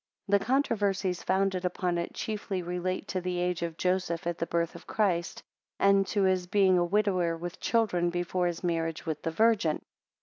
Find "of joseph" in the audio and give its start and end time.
3.61-4.25